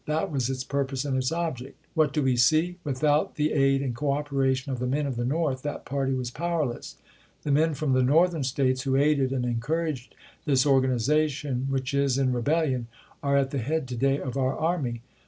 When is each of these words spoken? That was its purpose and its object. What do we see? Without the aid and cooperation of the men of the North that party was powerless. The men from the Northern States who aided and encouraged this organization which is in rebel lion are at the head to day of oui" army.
That 0.07 0.31
was 0.31 0.49
its 0.49 0.63
purpose 0.63 1.05
and 1.05 1.15
its 1.15 1.31
object. 1.31 1.77
What 1.93 2.11
do 2.11 2.23
we 2.23 2.35
see? 2.35 2.77
Without 2.83 3.35
the 3.35 3.53
aid 3.53 3.83
and 3.83 3.95
cooperation 3.95 4.71
of 4.71 4.79
the 4.79 4.87
men 4.87 5.05
of 5.05 5.15
the 5.15 5.23
North 5.23 5.61
that 5.61 5.85
party 5.85 6.11
was 6.15 6.31
powerless. 6.31 6.97
The 7.43 7.51
men 7.51 7.75
from 7.75 7.93
the 7.93 8.01
Northern 8.01 8.43
States 8.43 8.81
who 8.81 8.95
aided 8.95 9.31
and 9.31 9.45
encouraged 9.45 10.15
this 10.45 10.65
organization 10.65 11.67
which 11.69 11.93
is 11.93 12.17
in 12.17 12.33
rebel 12.33 12.63
lion 12.65 12.87
are 13.21 13.37
at 13.37 13.51
the 13.51 13.59
head 13.59 13.87
to 13.89 13.95
day 13.95 14.19
of 14.19 14.33
oui" 14.35 14.55
army. 14.57 15.03